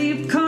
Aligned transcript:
Leave. 0.00 0.39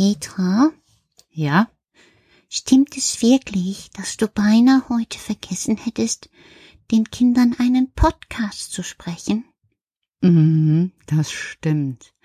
Petra? 0.00 0.72
Ja? 1.30 1.68
Stimmt 2.48 2.96
es 2.96 3.20
wirklich, 3.20 3.90
dass 3.90 4.16
du 4.16 4.28
beinahe 4.28 4.88
heute 4.88 5.18
vergessen 5.18 5.76
hättest, 5.76 6.30
den 6.90 7.10
Kindern 7.10 7.54
einen 7.58 7.92
Podcast 7.92 8.72
zu 8.72 8.82
sprechen? 8.82 9.44
Mhm, 10.22 10.92
das 11.06 11.30
stimmt. 11.30 12.14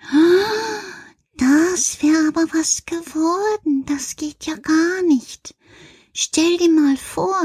Das 1.38 2.02
wäre 2.02 2.28
aber 2.28 2.44
was 2.54 2.86
geworden. 2.86 3.84
Das 3.84 4.16
geht 4.16 4.46
ja 4.46 4.56
gar 4.56 5.02
nicht. 5.02 5.54
Stell 6.14 6.56
dir 6.56 6.70
mal 6.70 6.96
vor, 6.96 7.38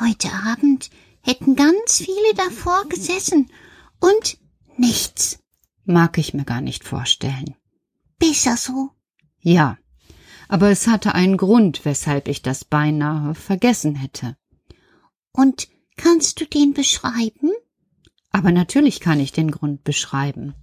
heute 0.00 0.32
Abend 0.32 0.88
hätten 1.20 1.56
ganz 1.56 1.98
viele 1.98 2.32
davor 2.34 2.88
gesessen 2.88 3.50
und 4.00 4.38
nichts. 4.78 5.40
Mag 5.84 6.16
ich 6.16 6.32
mir 6.32 6.46
gar 6.46 6.62
nicht 6.62 6.84
vorstellen. 6.84 7.54
Besser 8.18 8.56
so. 8.56 8.92
Ja, 9.40 9.78
aber 10.48 10.70
es 10.70 10.86
hatte 10.86 11.14
einen 11.14 11.36
Grund, 11.36 11.84
weshalb 11.84 12.28
ich 12.28 12.42
das 12.42 12.64
beinahe 12.64 13.34
vergessen 13.34 13.94
hätte. 13.94 14.36
Und 15.32 15.68
kannst 15.96 16.40
du 16.40 16.46
den 16.46 16.72
beschreiben? 16.74 17.52
Aber 18.30 18.50
natürlich 18.50 19.00
kann 19.00 19.20
ich 19.20 19.32
den 19.32 19.50
Grund 19.50 19.84
beschreiben. 19.84 20.54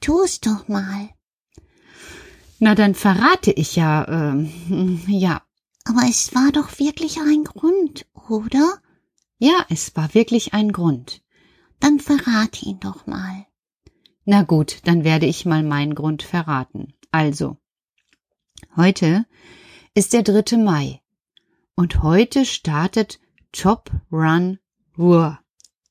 Tu 0.00 0.20
es 0.22 0.40
doch 0.40 0.68
mal. 0.68 1.10
Na, 2.60 2.74
dann 2.74 2.94
verrate 2.94 3.52
ich 3.52 3.76
ja, 3.76 4.34
äh, 4.34 4.48
ja. 5.06 5.42
Aber 5.84 6.02
es 6.08 6.34
war 6.34 6.52
doch 6.52 6.78
wirklich 6.78 7.18
ein 7.20 7.44
Grund, 7.44 8.06
oder? 8.28 8.78
Ja, 9.38 9.64
es 9.70 9.96
war 9.96 10.12
wirklich 10.14 10.52
ein 10.52 10.72
Grund. 10.72 11.22
Dann 11.80 12.00
verrate 12.00 12.66
ihn 12.66 12.80
doch 12.80 13.06
mal. 13.06 13.46
Na 14.24 14.42
gut, 14.42 14.80
dann 14.84 15.04
werde 15.04 15.26
ich 15.26 15.46
mal 15.46 15.62
meinen 15.62 15.94
Grund 15.94 16.22
verraten. 16.22 16.92
Also, 17.10 17.56
heute 18.76 19.26
ist 19.94 20.12
der 20.12 20.22
dritte 20.22 20.56
Mai 20.58 21.00
und 21.74 22.02
heute 22.02 22.44
startet 22.44 23.20
Top 23.52 23.90
Run 24.12 24.58
Ruhr. 24.96 25.38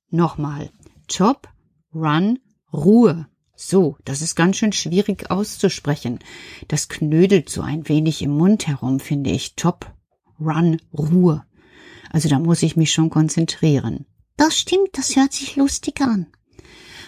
Nochmal, 0.09 0.69
Top 1.07 1.49
Run 1.93 2.39
Ruhr. 2.71 3.27
So, 3.55 3.97
das 4.05 4.21
ist 4.21 4.35
ganz 4.35 4.57
schön 4.57 4.71
schwierig 4.71 5.31
auszusprechen. 5.31 6.19
Das 6.67 6.89
knödelt 6.89 7.49
so 7.49 7.61
ein 7.61 7.87
wenig 7.89 8.21
im 8.21 8.31
Mund 8.31 8.67
herum, 8.67 8.99
finde 8.99 9.31
ich. 9.31 9.55
Top 9.55 9.91
Run 10.39 10.79
Ruhr. 10.93 11.45
Also 12.11 12.29
da 12.29 12.39
muss 12.39 12.63
ich 12.63 12.75
mich 12.75 12.91
schon 12.91 13.09
konzentrieren. 13.09 14.05
Das 14.37 14.57
stimmt, 14.57 14.89
das 14.93 15.15
hört 15.15 15.33
sich 15.33 15.55
lustig 15.55 15.99
an. 16.01 16.27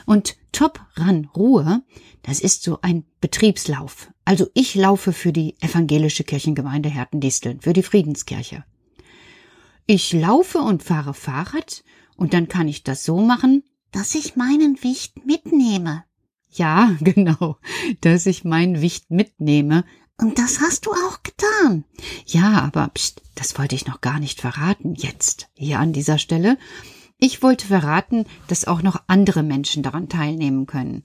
Und 0.09 0.37
Top 0.51 0.83
Run 0.97 1.29
Ruhe, 1.35 1.83
das 2.23 2.39
ist 2.39 2.63
so 2.63 2.79
ein 2.81 3.05
Betriebslauf. 3.21 4.09
Also 4.25 4.47
ich 4.55 4.73
laufe 4.73 5.13
für 5.13 5.31
die 5.31 5.55
evangelische 5.61 6.23
Kirchengemeinde 6.23 6.89
Hertendisteln, 6.89 7.61
für 7.61 7.73
die 7.73 7.83
Friedenskirche. 7.83 8.65
Ich 9.85 10.11
laufe 10.11 10.57
und 10.57 10.81
fahre 10.81 11.13
Fahrrad 11.13 11.83
und 12.15 12.33
dann 12.33 12.47
kann 12.47 12.67
ich 12.67 12.81
das 12.81 13.03
so 13.03 13.19
machen, 13.19 13.61
dass 13.91 14.15
ich 14.15 14.35
meinen 14.35 14.81
Wicht 14.81 15.27
mitnehme. 15.27 16.05
Ja, 16.49 16.97
genau, 17.01 17.57
dass 18.01 18.25
ich 18.25 18.43
mein 18.43 18.81
Wicht 18.81 19.11
mitnehme. 19.11 19.85
Und 20.17 20.39
das 20.39 20.59
hast 20.59 20.87
du 20.87 20.91
auch 20.91 21.21
getan. 21.21 21.85
Ja, 22.25 22.61
aber 22.61 22.87
pst, 22.95 23.21
das 23.35 23.59
wollte 23.59 23.75
ich 23.75 23.85
noch 23.85 24.01
gar 24.01 24.19
nicht 24.19 24.41
verraten 24.41 24.95
jetzt, 24.95 25.49
hier 25.53 25.77
an 25.77 25.93
dieser 25.93 26.17
Stelle. 26.17 26.57
Ich 27.21 27.43
wollte 27.43 27.67
verraten, 27.67 28.25
dass 28.47 28.65
auch 28.65 28.81
noch 28.81 29.03
andere 29.07 29.43
Menschen 29.43 29.83
daran 29.83 30.07
teilnehmen 30.07 30.65
können. 30.65 31.03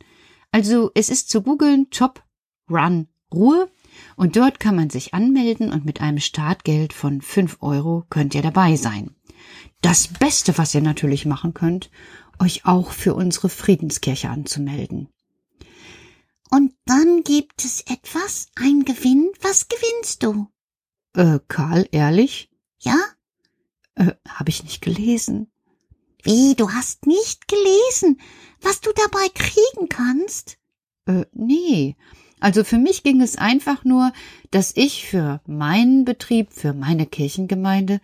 Also 0.52 0.92
es 0.94 1.08
ist 1.08 1.28
zu 1.28 1.42
googeln 1.42 1.90
Top 1.90 2.22
Run 2.70 3.08
Ruhe 3.32 3.68
und 4.14 4.36
dort 4.36 4.60
kann 4.60 4.76
man 4.76 4.90
sich 4.90 5.12
anmelden 5.12 5.72
und 5.72 5.84
mit 5.84 6.00
einem 6.00 6.20
Startgeld 6.20 6.92
von 6.92 7.20
fünf 7.20 7.58
Euro 7.60 8.04
könnt 8.10 8.36
ihr 8.36 8.42
dabei 8.42 8.76
sein. 8.76 9.16
Das 9.80 10.06
Beste, 10.06 10.56
was 10.56 10.72
ihr 10.74 10.80
natürlich 10.80 11.26
machen 11.26 11.52
könnt, 11.52 11.90
euch 12.38 12.64
auch 12.64 12.92
für 12.92 13.14
unsere 13.14 13.48
Friedenskirche 13.48 14.28
anzumelden. 14.28 15.08
Und 16.48 16.72
dann 16.84 17.24
gibt 17.24 17.64
es 17.64 17.80
etwas, 17.82 18.48
ein 18.54 18.84
Gewinn. 18.84 19.32
Was 19.40 19.68
gewinnst 19.68 20.22
du? 20.22 20.46
Äh, 21.14 21.40
Karl, 21.48 21.88
ehrlich? 21.90 22.50
Ja? 22.78 22.96
Äh, 23.96 24.12
hab 24.28 24.48
ich 24.48 24.62
nicht 24.62 24.80
gelesen. 24.80 25.50
Wie, 26.24 26.54
du 26.54 26.70
hast 26.70 27.06
nicht 27.06 27.48
gelesen, 27.48 28.18
was 28.60 28.80
du 28.80 28.90
dabei 28.92 29.28
kriegen 29.34 29.88
kannst? 29.88 30.56
Äh, 31.06 31.26
nee. 31.32 31.96
Also 32.40 32.64
für 32.64 32.78
mich 32.78 33.02
ging 33.02 33.20
es 33.20 33.36
einfach 33.36 33.84
nur, 33.84 34.12
dass 34.50 34.72
ich 34.74 35.06
für 35.06 35.40
meinen 35.46 36.04
Betrieb, 36.04 36.52
für 36.52 36.72
meine 36.72 37.06
Kirchengemeinde 37.06 38.00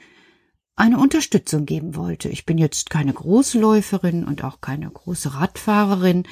eine 0.76 0.98
Unterstützung 0.98 1.66
geben 1.66 1.94
wollte. 1.94 2.28
Ich 2.28 2.46
bin 2.46 2.58
jetzt 2.58 2.90
keine 2.90 3.12
Großläuferin 3.12 4.24
und 4.24 4.44
auch 4.44 4.60
keine 4.60 4.90
große 4.90 5.34
Radfahrerin, 5.34 6.24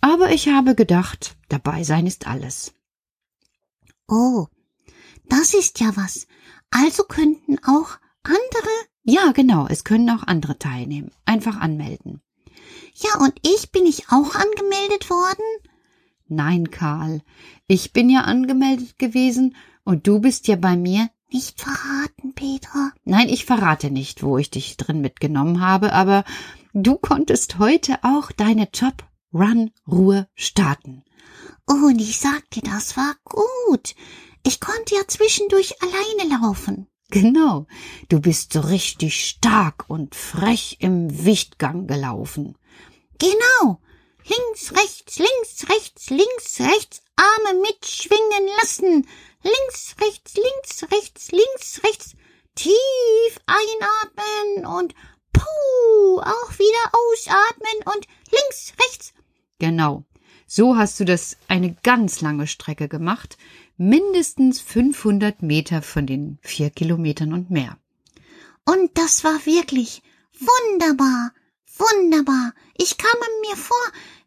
aber 0.00 0.30
ich 0.32 0.48
habe 0.48 0.74
gedacht, 0.74 1.36
dabei 1.48 1.84
sein 1.84 2.06
ist 2.06 2.26
alles. 2.26 2.74
Oh, 4.08 4.46
das 5.28 5.54
ist 5.54 5.80
ja 5.80 5.96
was. 5.96 6.26
Also 6.70 7.04
könnten 7.04 7.58
auch 7.64 7.98
andere 8.22 8.70
ja, 9.04 9.32
genau, 9.32 9.66
es 9.68 9.84
können 9.84 10.08
auch 10.10 10.22
andere 10.22 10.58
teilnehmen. 10.58 11.10
Einfach 11.26 11.60
anmelden. 11.60 12.22
Ja, 12.94 13.20
und 13.20 13.34
ich 13.42 13.70
bin 13.70 13.86
ich 13.86 14.08
auch 14.08 14.34
angemeldet 14.34 15.10
worden? 15.10 15.44
Nein, 16.26 16.70
Karl, 16.70 17.20
ich 17.66 17.92
bin 17.92 18.08
ja 18.08 18.22
angemeldet 18.22 18.98
gewesen 18.98 19.56
und 19.84 20.06
du 20.06 20.20
bist 20.20 20.48
ja 20.48 20.56
bei 20.56 20.76
mir. 20.76 21.10
Nicht 21.30 21.60
verraten, 21.60 22.34
Petra. 22.34 22.92
Nein, 23.04 23.28
ich 23.28 23.44
verrate 23.44 23.90
nicht, 23.90 24.22
wo 24.22 24.38
ich 24.38 24.50
dich 24.50 24.76
drin 24.76 25.00
mitgenommen 25.00 25.60
habe, 25.60 25.92
aber 25.92 26.24
du 26.72 26.96
konntest 26.96 27.58
heute 27.58 27.98
auch 28.02 28.30
deine 28.30 28.68
Job 28.72 29.04
Run 29.32 29.72
Ruhe 29.86 30.28
starten. 30.34 31.02
Oh, 31.66 31.86
und 31.88 32.00
ich 32.00 32.20
sag 32.20 32.48
dir, 32.50 32.62
das 32.62 32.96
war 32.96 33.14
gut. 33.24 33.94
Ich 34.46 34.60
konnte 34.60 34.94
ja 34.94 35.02
zwischendurch 35.08 35.74
alleine 35.82 36.40
laufen. 36.40 36.86
Genau, 37.14 37.68
du 38.08 38.20
bist 38.20 38.54
so 38.54 38.58
richtig 38.58 39.24
stark 39.24 39.84
und 39.86 40.16
frech 40.16 40.78
im 40.80 41.24
Wichtgang 41.24 41.86
gelaufen. 41.86 42.58
Genau. 43.20 43.80
Links, 44.24 44.72
rechts, 44.72 45.20
links, 45.20 45.68
rechts, 45.68 46.10
links, 46.10 46.58
rechts, 46.58 47.02
Arme 47.14 47.60
mitschwingen 47.60 48.48
lassen. 48.56 49.06
Links, 49.44 49.94
rechts, 50.00 50.34
links, 50.34 50.82
rechts, 50.90 51.30
links, 51.30 51.84
rechts. 51.84 52.16
Tief 52.56 53.38
einatmen 53.46 54.66
und 54.66 54.96
puh, 55.32 56.18
auch 56.18 56.50
wieder 56.58 56.90
ausatmen 56.92 57.94
und 57.94 58.08
links, 58.32 58.72
rechts. 58.80 59.14
Genau. 59.60 60.02
So 60.48 60.76
hast 60.76 60.98
du 60.98 61.04
das 61.04 61.36
eine 61.46 61.74
ganz 61.84 62.20
lange 62.20 62.48
Strecke 62.48 62.88
gemacht, 62.88 63.38
mindestens 63.76 64.60
500 64.60 65.42
Meter 65.42 65.82
von 65.82 66.06
den 66.06 66.38
vier 66.42 66.70
Kilometern 66.70 67.32
und 67.32 67.50
mehr. 67.50 67.78
Und 68.64 68.90
das 68.94 69.24
war 69.24 69.44
wirklich 69.46 70.02
wunderbar, 70.38 71.32
wunderbar. 71.76 72.54
Ich 72.76 72.96
kam 72.96 73.18
mir 73.42 73.56
vor 73.56 73.76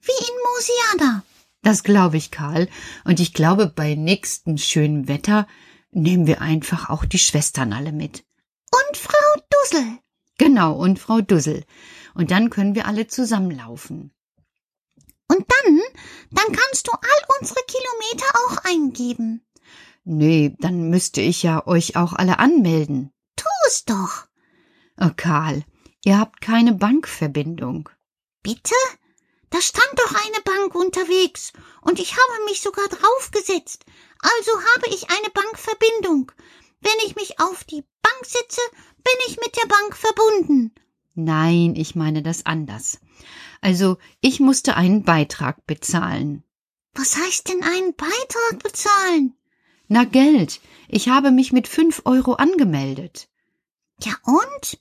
wie 0.01 0.25
in 0.25 0.35
Musiada. 0.53 1.23
Das 1.63 1.83
glaube 1.83 2.17
ich, 2.17 2.31
Karl. 2.31 2.69
Und 3.03 3.19
ich 3.19 3.33
glaube, 3.33 3.67
bei 3.67 3.95
nächstem 3.95 4.57
schönen 4.57 5.07
Wetter 5.07 5.47
nehmen 5.91 6.27
wir 6.27 6.41
einfach 6.41 6.89
auch 6.89 7.05
die 7.05 7.19
Schwestern 7.19 7.73
alle 7.73 7.91
mit. 7.91 8.23
Und 8.71 8.97
Frau 8.97 9.41
Dussel. 9.49 9.99
Genau, 10.37 10.73
und 10.77 10.99
Frau 10.99 11.21
Dussel. 11.21 11.65
Und 12.13 12.31
dann 12.31 12.49
können 12.49 12.75
wir 12.75 12.85
alle 12.85 13.07
zusammenlaufen. 13.07 14.11
Dann, 16.31 16.55
kannst 16.55 16.87
du 16.87 16.91
all 16.91 17.37
unsere 17.39 17.61
Kilometer 17.67 18.25
auch 18.45 18.57
eingeben. 18.65 19.45
Nee, 20.03 20.55
dann 20.59 20.89
müsste 20.89 21.21
ich 21.21 21.43
ja 21.43 21.65
euch 21.67 21.95
auch 21.95 22.13
alle 22.13 22.39
anmelden. 22.39 23.11
Tu's 23.35 23.85
doch. 23.85 24.25
Oh, 24.99 25.11
Karl, 25.15 25.63
ihr 26.05 26.17
habt 26.17 26.41
keine 26.41 26.73
Bankverbindung. 26.73 27.89
Bitte? 28.41 28.75
Da 29.49 29.61
stand 29.61 29.91
doch 29.95 30.13
eine 30.13 30.41
Bank 30.43 30.75
unterwegs 30.75 31.53
und 31.81 31.99
ich 31.99 32.13
habe 32.13 32.45
mich 32.45 32.61
sogar 32.61 32.87
draufgesetzt. 32.87 33.85
Also 34.21 34.51
habe 34.75 34.93
ich 34.93 35.09
eine 35.09 35.29
Bankverbindung. 35.29 36.31
Wenn 36.81 37.05
ich 37.05 37.15
mich 37.15 37.39
auf 37.39 37.63
die 37.63 37.83
Bank 38.01 38.25
setze, 38.25 38.61
bin 38.97 39.15
ich 39.27 39.37
mit 39.37 39.55
der 39.55 39.67
Bank 39.67 39.95
verbunden. 39.95 40.73
Nein, 41.19 41.73
ich 41.75 41.95
meine 41.95 42.21
das 42.21 42.45
anders. 42.45 42.99
Also, 43.59 43.97
ich 44.21 44.39
musste 44.39 44.77
einen 44.77 45.01
Beitrag 45.03 45.65
bezahlen. 45.65 46.43
Was 46.93 47.17
heißt 47.17 47.49
denn 47.49 47.63
einen 47.63 47.95
Beitrag 47.95 48.61
bezahlen? 48.61 49.35
Na 49.87 50.03
Geld. 50.03 50.61
Ich 50.87 51.09
habe 51.09 51.31
mich 51.31 51.51
mit 51.51 51.67
fünf 51.67 52.03
Euro 52.05 52.33
angemeldet. 52.33 53.29
Ja 53.99 54.13
und? 54.25 54.79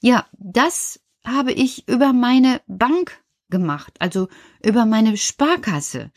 Ja, 0.00 0.24
das 0.38 1.00
habe 1.24 1.52
ich 1.52 1.88
über 1.88 2.12
meine 2.12 2.60
Bank 2.68 3.20
gemacht, 3.50 3.94
also 3.98 4.28
über 4.62 4.86
meine 4.86 5.16
Sparkasse. 5.16 6.12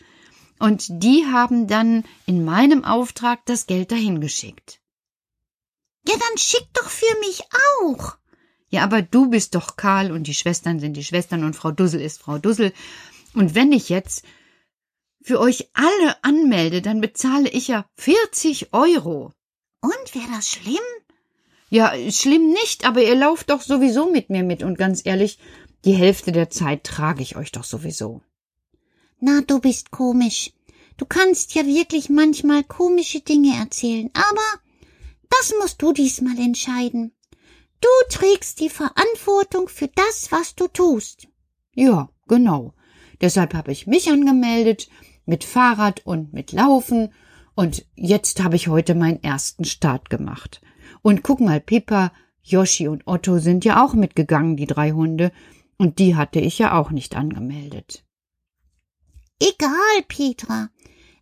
Und 0.60 0.86
die 0.90 1.26
haben 1.26 1.68
dann 1.68 2.04
in 2.28 2.46
meinem 2.46 2.84
Auftrag 2.84 3.44
das 3.48 3.66
Geld 3.66 3.92
dahin 3.92 4.22
geschickt. 4.22 4.80
Ja, 6.08 6.14
dann 6.14 6.38
schick 6.38 6.68
doch 6.74 6.90
für 6.90 7.20
mich 7.22 7.42
auch. 7.82 8.20
Ja, 8.70 8.84
aber 8.84 9.02
du 9.02 9.30
bist 9.30 9.56
doch 9.56 9.76
Karl 9.76 10.12
und 10.12 10.28
die 10.28 10.34
Schwestern 10.34 10.80
sind 10.80 10.94
die 10.94 11.04
Schwestern 11.04 11.44
und 11.44 11.56
Frau 11.56 11.72
Dussel 11.72 12.02
ist 12.02 12.22
Frau 12.22 12.38
Dussel. 12.38 12.72
Und 13.34 13.56
wenn 13.56 13.72
ich 13.72 13.90
jetzt 13.90 14.24
für 15.22 15.40
euch 15.40 15.70
alle 15.74 16.24
anmelde, 16.24 16.82
dann 16.82 17.02
bezahle 17.02 17.50
ich 17.50 17.68
ja 17.68 17.86
40 17.98 18.74
Euro. 18.74 19.34
Und 19.82 20.16
wäre 20.16 20.32
das 20.34 20.50
schlimm? 20.50 20.78
Ja, 21.70 21.94
schlimm 22.12 22.52
nicht, 22.52 22.86
aber 22.86 23.04
ihr 23.04 23.16
lauft 23.16 23.50
doch 23.50 23.62
sowieso 23.62 24.10
mit 24.10 24.30
mir 24.30 24.44
mit 24.44 24.64
und 24.64 24.78
ganz 24.78 25.06
ehrlich, 25.06 25.38
die 25.86 25.94
Hälfte 25.94 26.32
der 26.32 26.50
Zeit 26.50 26.84
trage 26.84 27.22
ich 27.22 27.36
euch 27.36 27.52
doch 27.52 27.64
sowieso. 27.64 28.22
Na, 29.20 29.42
du 29.42 29.60
bist 29.60 29.92
komisch. 29.92 30.52
Du 30.98 31.06
kannst 31.06 31.54
ja 31.54 31.66
wirklich 31.66 32.10
manchmal 32.10 32.64
komische 32.64 33.22
Dinge 33.22 33.56
erzählen, 33.58 34.10
aber 34.14 34.62
das 35.30 35.54
musst 35.60 35.82
du 35.82 35.94
diesmal 35.94 36.38
entscheiden. 36.40 37.14
Du 37.82 37.88
trägst 38.10 38.60
die 38.60 38.70
Verantwortung 38.70 39.70
für 39.70 39.88
das, 39.88 40.32
was 40.32 40.56
du 40.56 40.68
tust. 40.68 41.28
Ja, 41.74 42.10
genau. 42.28 42.74
Deshalb 43.22 43.54
habe 43.54 43.72
ich 43.72 43.88
mich 43.88 44.10
angemeldet 44.10 44.90
mit 45.26 45.44
Fahrrad 45.44 46.06
und 46.06 46.34
mit 46.34 46.52
Laufen 46.52 47.14
und 47.56 47.86
jetzt 47.96 48.42
habe 48.42 48.56
ich 48.56 48.70
heute 48.70 48.96
meinen 48.96 49.22
ersten 49.22 49.66
Start 49.66 50.10
gemacht. 50.10 50.62
Und 51.02 51.24
guck 51.24 51.40
mal, 51.42 51.60
Pippa, 51.60 52.14
Yoshi 52.42 52.88
und 52.88 53.06
Otto 53.06 53.40
sind 53.40 53.66
ja 53.66 53.84
auch 53.84 53.94
mitgegangen, 53.94 54.56
die 54.56 54.66
drei 54.66 54.92
Hunde, 54.92 55.32
und 55.78 56.00
die 56.00 56.16
hatte 56.16 56.40
ich 56.40 56.58
ja 56.58 56.78
auch 56.78 56.92
nicht 56.92 57.16
angemeldet. 57.16 58.06
Egal, 59.42 60.04
Petra. 60.08 60.70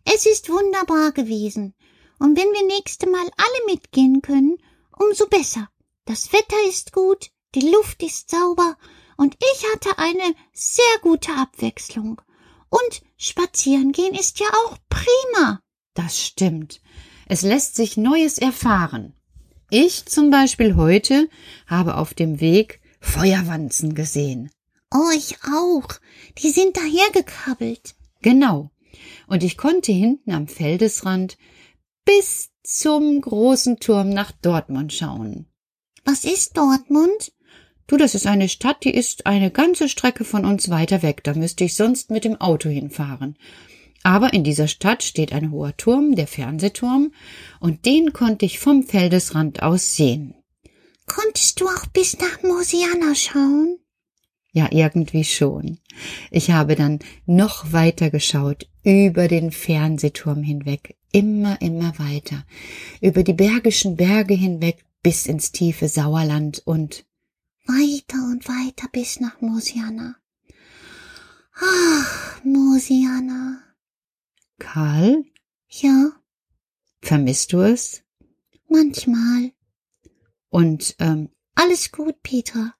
Es 0.04 0.26
ist 0.26 0.48
wunderbar 0.48 1.12
gewesen. 1.12 1.74
Und 2.18 2.36
wenn 2.36 2.52
wir 2.52 2.66
nächste 2.66 3.08
Mal 3.08 3.26
alle 3.36 3.72
mitgehen 3.72 4.22
können, 4.22 4.58
umso 4.96 5.26
besser. 5.26 5.68
Das 6.08 6.32
Wetter 6.32 6.56
ist 6.66 6.94
gut, 6.94 7.32
die 7.54 7.68
Luft 7.68 8.02
ist 8.02 8.30
sauber 8.30 8.78
und 9.18 9.36
ich 9.52 9.64
hatte 9.74 9.98
eine 9.98 10.34
sehr 10.54 10.82
gute 11.02 11.30
Abwechslung. 11.32 12.22
Und 12.70 13.02
spazieren 13.18 13.92
gehen 13.92 14.14
ist 14.14 14.40
ja 14.40 14.46
auch 14.46 14.78
prima. 14.88 15.60
Das 15.92 16.18
stimmt. 16.18 16.80
Es 17.26 17.42
lässt 17.42 17.76
sich 17.76 17.98
Neues 17.98 18.38
erfahren. 18.38 19.12
Ich 19.68 20.06
zum 20.06 20.30
Beispiel 20.30 20.76
heute 20.76 21.28
habe 21.66 21.98
auf 21.98 22.14
dem 22.14 22.40
Weg 22.40 22.80
Feuerwanzen 23.00 23.94
gesehen. 23.94 24.50
Oh, 24.90 25.10
ich 25.14 25.36
auch. 25.44 25.88
Die 26.38 26.52
sind 26.52 26.78
dahergekrabbelt. 26.78 27.96
Genau. 28.22 28.70
Und 29.26 29.42
ich 29.42 29.58
konnte 29.58 29.92
hinten 29.92 30.30
am 30.30 30.48
Feldesrand 30.48 31.36
bis 32.06 32.48
zum 32.62 33.20
großen 33.20 33.78
Turm 33.78 34.08
nach 34.08 34.32
Dortmund 34.32 34.94
schauen. 34.94 35.47
Was 36.10 36.24
ist 36.24 36.56
Dortmund? 36.56 37.32
Du, 37.86 37.98
das 37.98 38.14
ist 38.14 38.26
eine 38.26 38.48
Stadt, 38.48 38.82
die 38.82 38.94
ist 38.94 39.26
eine 39.26 39.50
ganze 39.50 39.90
Strecke 39.90 40.24
von 40.24 40.46
uns 40.46 40.70
weiter 40.70 41.02
weg. 41.02 41.22
Da 41.22 41.34
müsste 41.34 41.64
ich 41.64 41.74
sonst 41.74 42.10
mit 42.10 42.24
dem 42.24 42.40
Auto 42.40 42.70
hinfahren. 42.70 43.36
Aber 44.02 44.32
in 44.32 44.42
dieser 44.42 44.68
Stadt 44.68 45.02
steht 45.02 45.34
ein 45.34 45.50
hoher 45.50 45.76
Turm, 45.76 46.16
der 46.16 46.26
Fernsehturm, 46.26 47.12
und 47.60 47.84
den 47.84 48.14
konnte 48.14 48.46
ich 48.46 48.58
vom 48.58 48.84
Feldesrand 48.84 49.62
aus 49.62 49.96
sehen. 49.96 50.32
Konntest 51.06 51.60
du 51.60 51.66
auch 51.66 51.84
bis 51.92 52.16
nach 52.18 52.42
Mosiana 52.42 53.14
schauen? 53.14 53.76
Ja, 54.52 54.68
irgendwie 54.70 55.24
schon. 55.24 55.76
Ich 56.30 56.52
habe 56.52 56.74
dann 56.74 57.00
noch 57.26 57.74
weiter 57.74 58.08
geschaut, 58.08 58.66
über 58.82 59.28
den 59.28 59.50
Fernsehturm 59.50 60.42
hinweg, 60.42 60.96
immer, 61.12 61.60
immer 61.60 61.98
weiter, 61.98 62.46
über 63.02 63.22
die 63.22 63.34
bergischen 63.34 63.96
Berge 63.96 64.32
hinweg 64.32 64.86
bis 65.02 65.26
ins 65.26 65.52
tiefe 65.52 65.88
Sauerland 65.88 66.62
und 66.64 67.06
weiter 67.66 68.18
und 68.30 68.48
weiter 68.48 68.88
bis 68.92 69.20
nach 69.20 69.40
Mosiana. 69.40 70.16
Ach, 71.54 72.44
Mosiana. 72.44 73.62
Karl? 74.58 75.24
Ja. 75.68 76.12
Vermisst 77.00 77.52
du 77.52 77.60
es? 77.60 78.02
Manchmal. 78.68 79.52
Und, 80.50 80.96
ähm, 80.98 81.30
alles 81.54 81.92
gut, 81.92 82.22
Peter. 82.22 82.74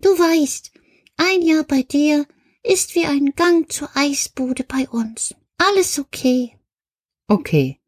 Du 0.00 0.08
weißt, 0.10 0.72
ein 1.16 1.42
Jahr 1.42 1.64
bei 1.64 1.82
dir 1.82 2.26
ist 2.62 2.94
wie 2.94 3.04
ein 3.04 3.34
Gang 3.34 3.70
zur 3.70 3.88
Eisbude 3.96 4.64
bei 4.64 4.88
uns. 4.88 5.34
Alles 5.58 5.98
okay. 5.98 6.58
Okay. 7.26 7.80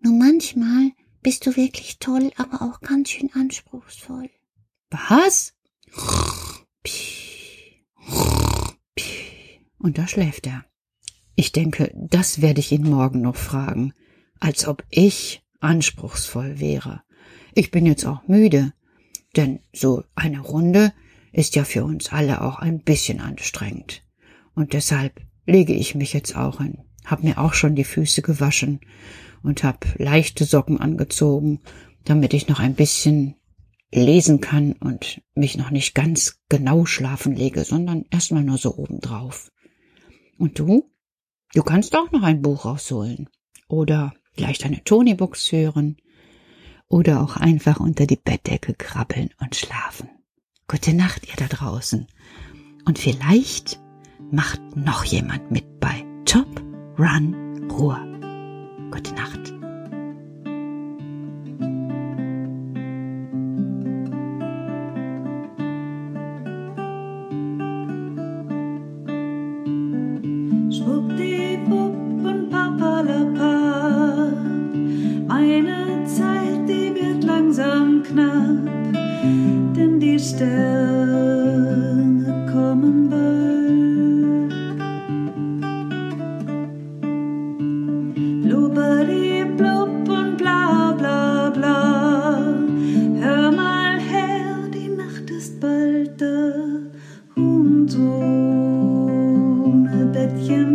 Nur 0.00 0.14
manchmal 0.14 0.92
bist 1.22 1.46
du 1.46 1.56
wirklich 1.56 1.98
toll, 1.98 2.32
aber 2.36 2.62
auch 2.62 2.80
ganz 2.80 3.10
schön 3.10 3.30
anspruchsvoll. 3.34 4.30
Was? 4.90 5.54
Und 9.78 9.98
da 9.98 10.08
schläft 10.08 10.46
er. 10.46 10.64
Ich 11.34 11.52
denke, 11.52 11.92
das 11.94 12.42
werde 12.42 12.60
ich 12.60 12.72
ihn 12.72 12.88
morgen 12.88 13.20
noch 13.20 13.36
fragen, 13.36 13.92
als 14.40 14.66
ob 14.66 14.84
ich 14.90 15.42
anspruchsvoll 15.60 16.58
wäre. 16.58 17.02
Ich 17.54 17.70
bin 17.70 17.86
jetzt 17.86 18.04
auch 18.06 18.26
müde, 18.26 18.72
denn 19.36 19.60
so 19.72 20.04
eine 20.14 20.40
Runde 20.40 20.92
ist 21.32 21.54
ja 21.54 21.64
für 21.64 21.84
uns 21.84 22.12
alle 22.12 22.42
auch 22.42 22.58
ein 22.58 22.80
bisschen 22.82 23.20
anstrengend. 23.20 24.02
Und 24.54 24.72
deshalb 24.72 25.20
lege 25.46 25.74
ich 25.74 25.94
mich 25.94 26.12
jetzt 26.12 26.36
auch 26.36 26.58
hin, 26.58 26.78
hab 27.04 27.22
mir 27.22 27.38
auch 27.38 27.54
schon 27.54 27.74
die 27.74 27.84
Füße 27.84 28.22
gewaschen 28.22 28.80
und 29.42 29.64
hab 29.64 29.98
leichte 29.98 30.44
Socken 30.44 30.80
angezogen, 30.80 31.60
damit 32.04 32.34
ich 32.34 32.48
noch 32.48 32.60
ein 32.60 32.74
bisschen 32.74 33.34
lesen 33.92 34.40
kann 34.40 34.72
und 34.72 35.22
mich 35.34 35.56
noch 35.56 35.70
nicht 35.70 35.94
ganz 35.94 36.40
genau 36.48 36.84
schlafen 36.84 37.34
lege, 37.34 37.64
sondern 37.64 38.04
erstmal 38.10 38.42
nur 38.42 38.58
so 38.58 38.76
obendrauf. 38.76 39.50
Und 40.38 40.58
du? 40.58 40.90
Du 41.54 41.62
kannst 41.62 41.96
auch 41.96 42.10
noch 42.12 42.22
ein 42.22 42.42
Buch 42.42 42.64
rausholen. 42.64 43.28
Oder 43.68 44.14
vielleicht 44.32 44.64
eine 44.64 44.84
Tonybox 44.84 45.52
hören. 45.52 45.96
Oder 46.88 47.22
auch 47.22 47.36
einfach 47.36 47.80
unter 47.80 48.06
die 48.06 48.16
Bettdecke 48.16 48.74
krabbeln 48.74 49.30
und 49.40 49.56
schlafen. 49.56 50.08
Gute 50.68 50.94
Nacht, 50.94 51.26
ihr 51.28 51.36
da 51.36 51.46
draußen. 51.46 52.06
Und 52.84 52.98
vielleicht 52.98 53.80
macht 54.30 54.60
noch 54.76 55.04
jemand 55.04 55.50
mit 55.50 55.80
bei 55.80 56.04
Top 56.24 56.62
Run 56.98 57.70
Ruhr. 57.70 58.07
Gute 58.90 59.14
Nacht. 59.14 59.47
you 100.38 100.67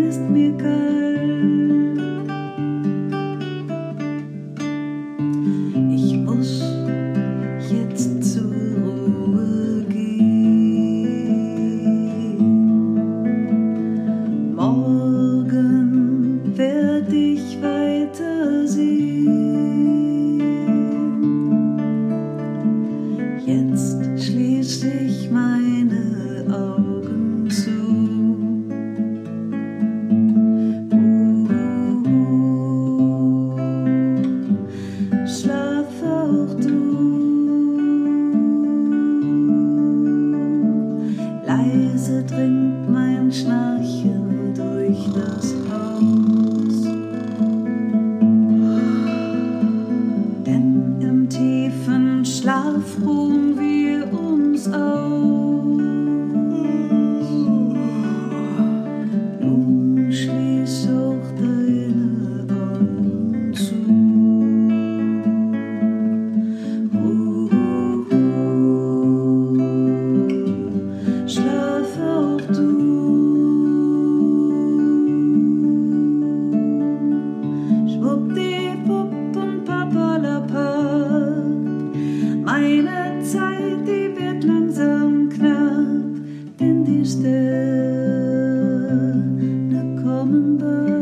remember. 90.64 90.93